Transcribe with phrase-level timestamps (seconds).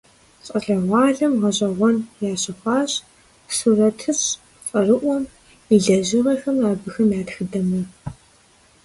[0.45, 1.97] Щӏалэгъуалэм гъэщӀэгъуэн
[2.31, 2.91] ящыхъуащ
[3.57, 4.29] сурэтыщӀ
[4.67, 5.23] цӀэрыӀуэм
[5.73, 7.81] и лэжьыгъэхэмрэ абыхэм я тхыдэмрэ.